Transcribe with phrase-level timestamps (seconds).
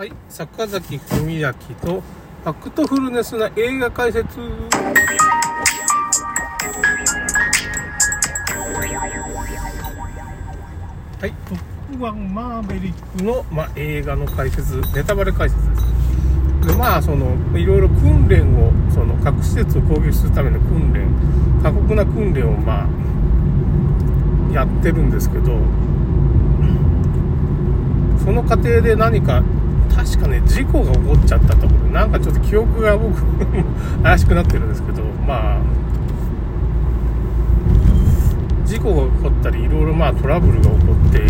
[0.00, 4.40] はい、坂崎文明とファクトフルネスな映画解説。
[4.40, 4.46] は
[11.26, 11.58] い、トッ
[11.92, 16.66] プガンマーベリックの、まあ、映画の解説、ネタバレ解説です。
[16.68, 21.10] でまあ、その、いろいろ訓練を、その、核施設を攻撃するための訓練、
[21.62, 22.86] 過酷な訓練を、ま
[24.50, 25.58] あ、やってるんですけど、
[28.24, 29.42] その過程で何か
[30.00, 33.20] 確かね事故が起こっちゃったと思うなんかちょっと記憶が僕
[34.02, 35.60] 怪しくなってるんですけどまあ
[38.64, 40.76] 事故が起こったりいろいろまあトラブルが起こ
[41.08, 41.20] って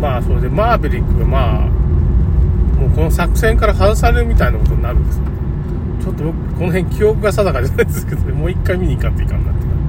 [0.00, 1.68] まあそれでマーベリックがまあ
[2.78, 5.24] もうこの作戦から外されるみたいなことになるんですよ。
[6.00, 9.79] ちょっと僕この辺記憶が定かじゃないですけど、ね、もう一回見に行かんといかんなって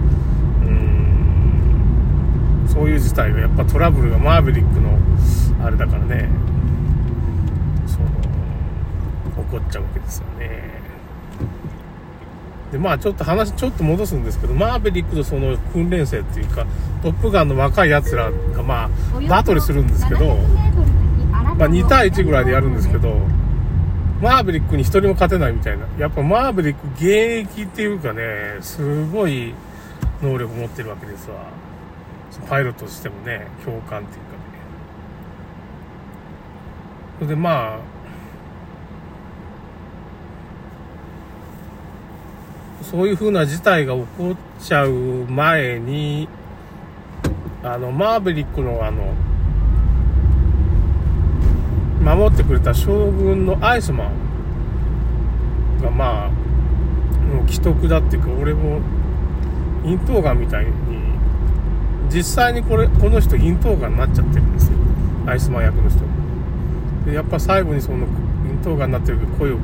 [2.72, 4.98] そういう事態がやっぱトラブルがマーベリックの
[5.66, 6.30] あれだからね。
[7.86, 8.06] その
[9.46, 10.72] 起こっちゃうわけですよね。
[12.72, 16.66] でまあちょっと話ちょっと戻すんですけどマーベリックとその訓練生っていうか
[17.04, 18.90] トップガンの若いやつらがまあ
[19.28, 20.38] バトルするんですけど、
[21.58, 23.18] まあ、2対1ぐらいでやるんですけど
[24.22, 25.86] マーベリックに1人も勝てないみたいな。
[26.00, 28.22] やっぱマーベリック現役っていうかね
[28.62, 29.54] すごい
[30.22, 31.36] 能力持ってるわけですわ。
[32.48, 34.42] パイロットとしてもね共感っていうかね。
[37.20, 37.80] それでまあ
[42.84, 46.28] そういうふうな事態が起こっちゃう前に
[47.64, 49.14] あのマーベリックのあの
[52.02, 58.82] 守ってくれた将軍のアイスマンがまあもう既得だっていうか俺も
[59.84, 60.72] 咽頭がんみたいに
[62.14, 64.74] 実際にこれこの人咽頭がんになっちゃってるんですよ。
[65.26, 66.00] アイスマン役の人。
[67.06, 68.06] でやっぱ最後にその
[68.46, 69.62] 咽頭がんになってる声をこ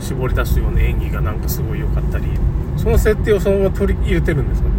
[0.00, 2.24] う絞り出すような演技がなんかすごい良かったり
[2.76, 4.74] その設定をそのまま取り入れてるんですよね。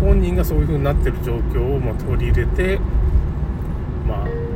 [0.00, 2.78] 本人がそういう風になってる状況をま取り入れて
[4.06, 4.50] まあ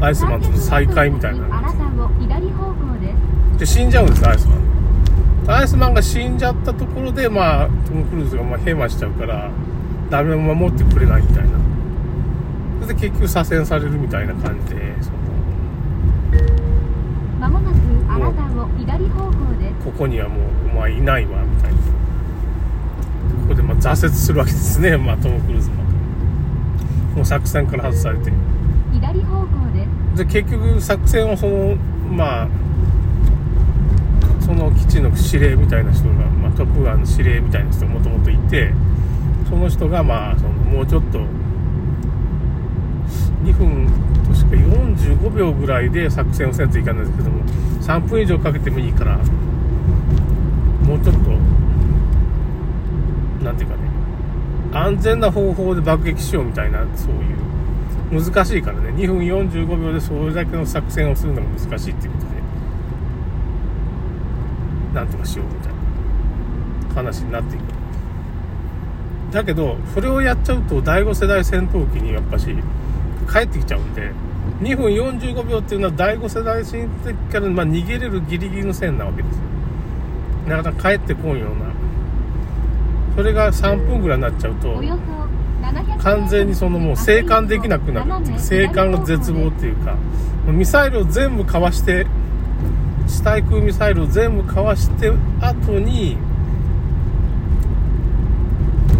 [0.00, 1.46] アイスマンとの再会みたいな。
[3.58, 3.66] で。
[3.66, 4.62] 死んじゃうんですアイスマン。
[5.46, 9.50] アイスマンが死んじゃったところで、まあ、トム・クルーズがまあヘマしちゃうから、
[10.12, 11.52] ダメも守ってくれないみたいな。
[12.82, 15.16] それで結局左遷されるみたいな感じで、その、
[17.40, 17.76] まもなく
[18.12, 20.40] あなたを左方向でここにはもう
[20.70, 21.78] お前いないわ、みたいな。
[21.78, 21.84] こ
[23.48, 25.76] こでまあ挫折するわけですね、 まあ、トム・クルーズも。
[27.16, 28.30] もう作戦から外されて。
[28.92, 29.46] 左方向
[30.14, 30.24] で。
[30.26, 31.76] で、結局作戦をその、
[32.14, 32.48] まあ、
[34.40, 38.74] その基地の司令みたいな人が、まあ、トップガンの司令みたいな人がもともといて
[39.52, 41.18] その人がまあそのもうちょっと
[43.44, 43.86] 2分
[44.34, 47.44] 確か45秒ぐらいで作戦をせんといかないんですけども
[47.82, 51.20] 3分以上かけてもいいからもうちょっと
[53.44, 53.82] 何ていうかね
[54.72, 58.22] 安全な方法で爆撃しようみたいなそういう。
[58.22, 62.30] 難しいからね2分45秒でそれだけの作戦をするのが難しいっていうことで
[64.94, 65.72] なんとかしようみたい
[66.88, 67.81] な話になっていく。
[69.32, 72.46] だけどそれをやっちゃうと第5世代戦闘機にやっぱし
[73.30, 74.12] 帰ってきちゃうんで
[74.60, 79.42] 2分45秒っていうのは第5世代戦闘機からま逃げれるギリギリの線なわけですよ。
[80.48, 81.72] なかなか帰ってこんような。
[83.16, 84.82] それが3分ぐらいになっちゃうと
[86.02, 88.10] 完全にそのもう生還できなくなる。
[88.38, 89.96] 生還の絶望っていうか
[90.46, 92.06] ミサイルを全部かわして
[93.06, 96.16] 地対空ミサイルを全部かわして後に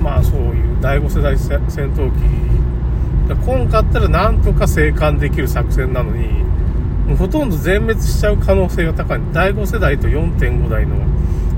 [0.02, 1.60] まあそういう第5世代戦
[1.94, 6.42] 闘機が来んかったらなんとか生還できる作戦なのに
[7.06, 9.20] もうほとんど全滅しちゃう可能性が高い。
[9.32, 10.96] 第5世代と4.5代の、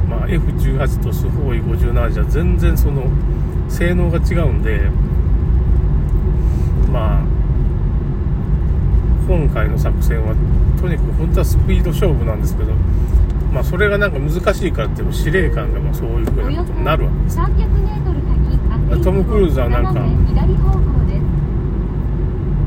[0.09, 3.05] まあ、F18 とスホーイ57じゃ全然その
[3.69, 4.89] 性能が違うんで
[6.93, 7.25] まあ
[9.27, 10.35] 今回の作戦は
[10.81, 12.73] とにかく本当はスピード勝負なんですけど、
[13.55, 17.17] まあ、それがなんか難しいからっていう司令官がまあそういうふうなことになるわけ。
[17.25, 17.39] です
[19.05, 19.93] トム・クルーズはなんか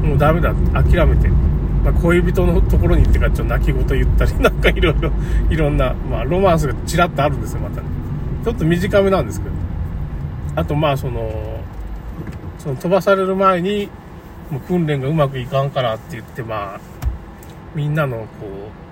[0.04, 5.12] もうダメだ諦めて、まあ、恋人のところに行ってからちょっと泣き言言ったりなんかいろいろ
[5.52, 7.88] いろんな、まあ、ロマンスがちらっとあるんですよまたね。
[8.46, 9.56] ちょっと短めなんですけど。
[10.56, 11.60] あとまあその
[12.60, 13.90] その飛ばされる前に
[14.50, 16.80] もう訓練がうまくいかんからって言ってまあ
[17.76, 18.87] みんなのこう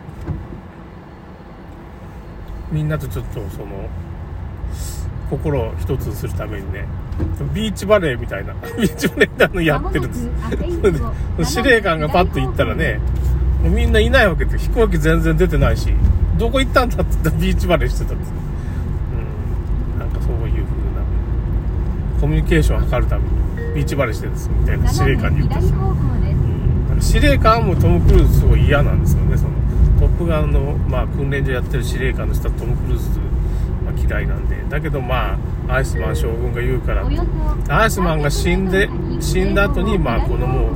[2.75, 3.87] みんなとちょっとその
[5.29, 6.85] 心を一つするためにね
[7.53, 11.53] ビーチバレーみたいな、 ビーチバレーみたいなのやってるんです。
[11.53, 12.99] 司令官がパッと行ったらね、
[13.63, 15.93] もうみんないないわけで、飛行機全然出てないし、
[16.37, 18.33] どこ行ったんだって言ったらビーチバレーしてたんです。
[19.95, 19.99] うん。
[19.99, 20.65] なんかそういう風な、
[22.19, 23.29] コミュニケーションを図るために、
[23.75, 26.35] ビーチバレーしてるんです、みたいな司令官に言って左方向です。
[26.89, 29.64] なんか司令官もトム・クルーズすごい嫌なんですよね、そのト
[30.15, 33.19] ップガンの、まあ、訓練所やってる司令官の人はトム・クルーズ、
[33.83, 35.33] まあ、嫌いなんで、だけどま
[35.67, 37.05] あ、アイスマン将軍が言うから
[37.69, 38.89] アイスマンが死んで
[39.19, 40.75] 死んだ後にまあこのもう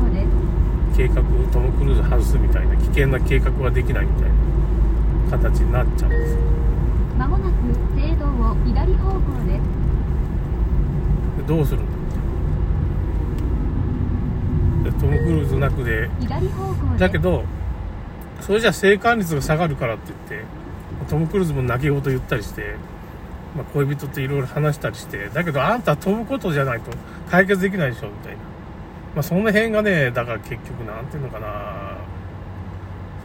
[0.96, 4.30] 計画、トム・クルーズ外すみたいな、危険な計画はできないみたい
[5.32, 6.40] な形になっちゃうんですよ。
[7.18, 7.54] まもなく
[7.96, 9.60] 聖堂を左方向で
[11.48, 11.86] どうするん
[14.84, 14.90] だ？
[14.90, 14.92] って。
[14.92, 16.10] でトム・クルーズなくで。
[16.98, 17.44] だけど、
[18.42, 20.46] それじゃ生還率が下がるからって言って、
[21.10, 22.76] トム・クルーズも泣き言言ったりして、
[23.56, 26.92] まあ、恋人といろいろ話したりして、だけどあんた飛ぶことじゃないと
[27.30, 28.38] 解決できないでしょ、みたいな。
[29.16, 31.98] まあ、その辺がね、だから結局なんていうのかな、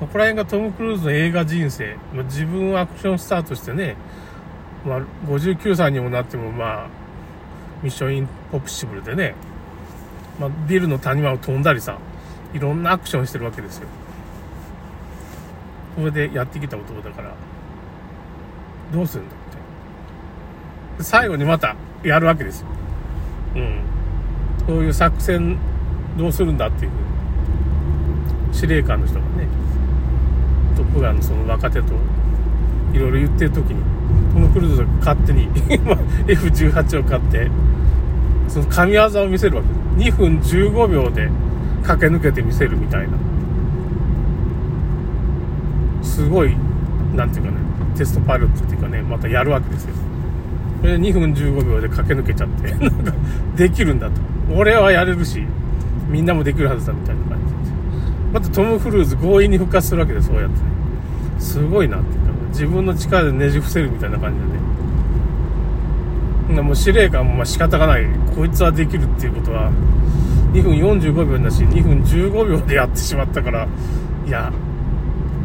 [0.01, 3.97] そこら辺がトム・クルーズの映画人生、まあ、自分はアクションスタートしてね、
[4.85, 6.89] まあ、59歳にもなっても、まあ、
[7.83, 9.35] ミッションインポプシブルでね、
[10.41, 11.99] まあ、ビルの谷間を飛んだりさ、
[12.53, 13.89] いろんなアクションしてるわけですよ。
[15.97, 17.35] それでやってきた男だから、
[18.93, 21.03] どうするんだって。
[21.05, 22.67] 最後にまたやるわけですよ。
[23.57, 23.81] うん。
[24.67, 25.59] そういう作戦
[26.17, 26.91] どうするんだっていう
[28.53, 29.47] 司令官の人がね、
[30.77, 31.93] トップガンのその若手と
[32.93, 33.83] いろいろ言ってる時に、
[34.33, 35.49] トム・クルーズが勝手に
[36.27, 37.51] F18 を買って、
[38.49, 40.11] その神業を見せるわけです。
[40.11, 41.29] 2分15秒で
[41.85, 43.17] 駆け抜けてみせるみたいな。
[46.05, 46.55] すごい、
[47.15, 47.57] なんていうかね、
[47.97, 49.95] テストパイロットっていうかね、またやるわけですよ。
[50.81, 53.13] それで2分15秒で駆け抜けちゃって、 なんか、
[53.57, 54.21] できるんだと。
[54.55, 55.43] 俺はやれるし、
[56.09, 57.77] みんなもできるはずだみたいな感じで。
[58.33, 60.61] またトム・クルーズ強引に復活するわけで、そうやってね。
[61.39, 64.41] すごいなっていうか、自分の力でねじ伏せるみたいな感じ
[66.53, 66.63] でね。
[66.63, 68.07] もう司令官もまあ仕方がない。
[68.37, 69.73] こいつはできるっていうことは、
[70.53, 73.67] 2分45秒だし、2分15秒でやってしまったから、
[74.27, 74.53] いや、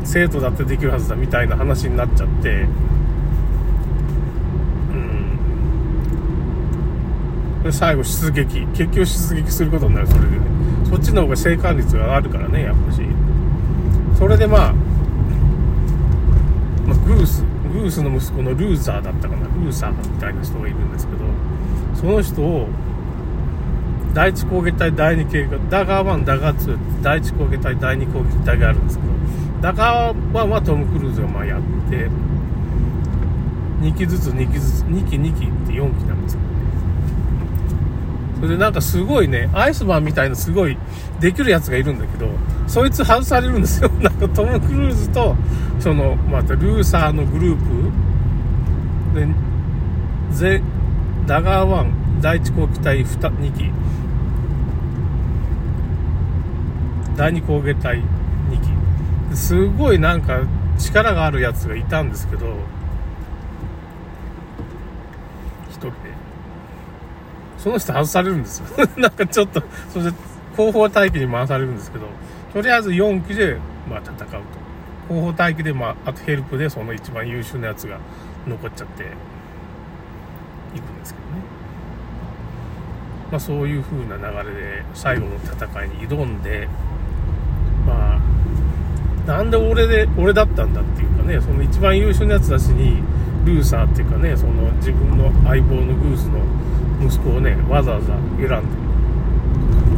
[0.04, 2.68] 生徒だってできるはずだみたいな話になっちゃって、
[4.92, 4.94] う
[7.60, 7.64] ん。
[7.64, 8.66] で、最後出撃。
[8.68, 10.42] 結局出撃することになる、それでね。
[10.90, 13.02] そっちの方が生還率があるからね、やっぱし。
[14.18, 14.74] それでまあ、
[16.86, 21.20] まあ、グース、グースの息子のルーザーだったかな、ルーサーみたいな人がいるんですけど、
[21.94, 22.68] その人を、
[24.14, 29.12] 第一攻撃隊第二警官、ダガー1、ダガー2、第一攻撃隊第二攻撃隊があるんですけど、
[29.62, 32.10] ダガー1はトム・クルーズがまあやって、
[33.82, 36.40] 2機ずつ2機ずつ、2機2機って4機なんですよ。
[38.38, 40.78] それでなんかすごいね、アイスマンみたいなすごい
[41.20, 42.30] できるやつがいるんだけど、
[42.68, 43.90] そいつ外されるんですよ。
[44.02, 45.36] なんかトム・クルーズと、
[45.80, 47.58] その、またルーサーのグルー
[49.14, 49.28] プ、で、
[50.32, 50.62] ゼ、
[51.28, 53.72] ダガー1、第一攻撃隊 2, 2機、
[57.18, 58.02] 第二攻撃隊。
[59.36, 60.42] すごいなんか
[60.78, 62.56] 力があるやつがいたんですけど、
[65.70, 65.96] 一人で。
[67.58, 68.88] その人外されるんですよ。
[68.98, 70.12] なんかちょっと、それで
[70.56, 72.08] 後方待機に回されるんですけど、
[72.54, 73.58] とりあえず4機で、
[73.90, 75.14] まあ戦うと。
[75.14, 77.98] 後方待機で、まあ、あとヘルプでその一番優秀なやつが
[78.48, 79.04] 残っちゃって、
[80.74, 81.44] 行くんですけどね。
[83.32, 86.68] まあそういう風な流れで最後の戦いに挑んで、
[87.86, 88.19] まあ、
[89.30, 92.98] なんで俺で、俺だったんだっていうかね、その一番優秀なやつたちに、
[93.46, 96.40] ルーサーっていうかね、その自分の相棒のグースの
[97.06, 98.08] 息子をね、わざわざ
[98.40, 98.58] 選んで、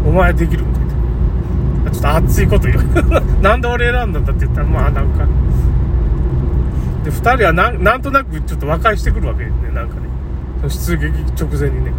[0.06, 1.96] お前できるんだって。
[1.96, 2.82] ちょっと熱いこと言う。
[3.42, 5.26] なんで俺選んだんだって言ったら、まあなんか。
[7.06, 10.02] で、二人はなんなんとなくちょっと和解してくるわけね、なんかね。
[10.68, 11.08] 出撃
[11.42, 11.94] 直前にね。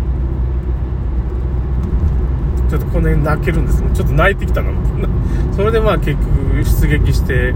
[2.73, 3.91] ちょっとこの辺泣けるんですね。
[3.95, 4.71] ちょっと泣いてきたな。
[5.53, 7.53] それでまあ結局出撃して、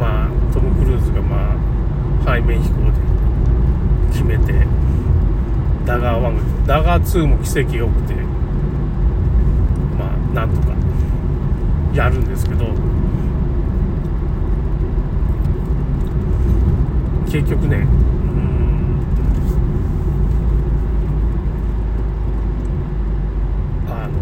[0.00, 1.52] まあトム・クルーズがま
[2.24, 2.92] あ背面飛行で
[4.12, 4.66] 決めて、
[5.84, 8.14] ダガー1、ダガー2も奇跡が起きて、
[9.98, 10.68] まあなんとか
[11.92, 12.64] やるんですけど、
[17.30, 18.66] 結局ね、うーん
[23.88, 24.14] あの、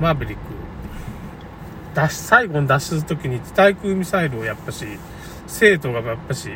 [0.00, 0.42] マーベリック、
[1.94, 4.86] 脱最後に脱出するときに対空ミサイルをやっぱし、
[5.46, 6.50] 生徒がやっぱし、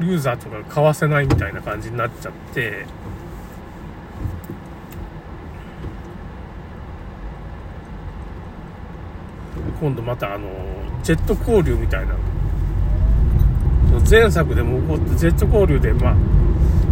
[0.00, 2.86] ルーザーとか買わせないみたいな感じになっちゃって。
[9.80, 10.48] 今度またあの
[11.02, 12.14] ジェット交流みたいな。
[14.08, 16.14] 前作でも起こってジェット交流でまあ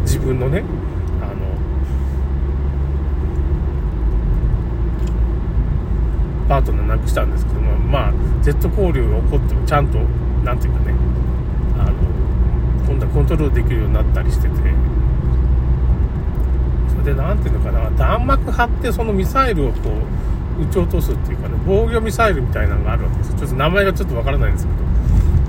[0.03, 0.65] 自分のね
[1.23, 1.35] あの
[6.49, 8.13] パートナーなくしたんですけどもまあ
[8.43, 9.99] ジェット交流が起こってもちゃんと
[10.45, 10.95] なんていうかね
[11.79, 11.93] あの
[12.87, 14.55] 今度はコントロールできるようになったりしてて。
[16.89, 19.91] それでなんていうのかな弾幕張ってそのミサイルをこ
[20.59, 23.35] う撃ち落とすっていうかね防御ミサイルみたいなのがあるわけです。
[23.35, 24.87] ちょっと名前がちょっとわからないんですけど。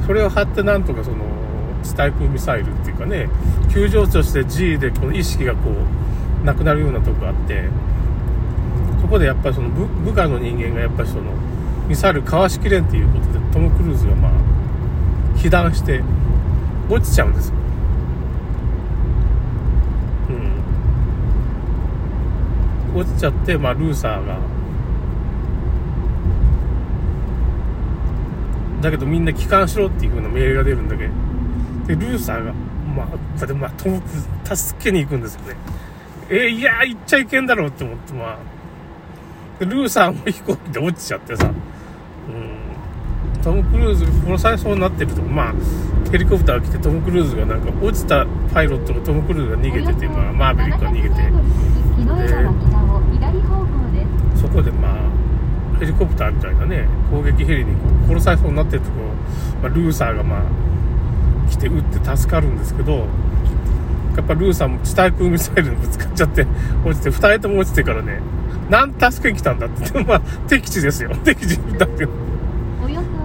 [0.07, 1.17] それを張ってなんとかその
[1.83, 3.29] 地対空ミサイルっていうかね
[3.69, 5.69] 急上昇して G でこの意識がこ
[6.41, 7.69] うなくなるようなとこがあって
[9.07, 11.31] そこでやっぱりその部部下の人間がやっぱりその
[11.87, 14.31] ミサイルかわしきれんっていうことでトム・クルーズがまあ
[15.37, 16.03] 被弾して
[16.89, 17.55] 落ちちゃうんですよ。
[22.93, 22.99] うん。
[22.99, 24.39] 落ちちゃってまあルーサーが。
[28.81, 31.13] だけどみんな帰還しろっていう風な命令が出るんだけど。
[31.87, 32.51] でルーサーが
[32.93, 33.07] ま
[33.41, 35.55] あでまあトム・クルーズ助けに行くんですよね。
[36.29, 38.56] えーいやー行っちゃいけんだろうって思ってまあ
[39.65, 45.21] ルーサーも飛行機で落ちちゃってさ、うん、トム・クルーズが殺されそうになってると。
[45.21, 45.53] こまあ
[46.11, 51.15] ヘリコプターが来てトム・クルーズがなんか落ちたパイロットがトム・クルーズが逃げてて、まあ、マーベリックが逃げて。
[53.91, 54.37] で。
[54.37, 55.17] すそこでまあ
[55.79, 59.05] ヘリコプターみたいなね攻撃ヘリにこう殺されそうになってるところ、
[59.61, 63.07] まあ、ルーサーがまあ来て撃って助かるんですけど
[64.15, 66.45] やっぱルーサーも地対空ミサイルにぶつかっちゃって
[66.83, 68.19] 落ちて2人とも落ちてからね
[68.69, 69.99] なん助けに来たんだって。
[70.03, 71.11] まあ敵地ですよ。
[71.23, 72.11] 敵地だけど。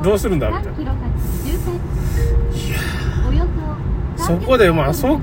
[0.02, 1.00] どうするんだみたいな3キロ先
[1.44, 2.78] 周いや
[3.22, 3.46] 辺およ
[4.16, 5.20] そそこでまあそっ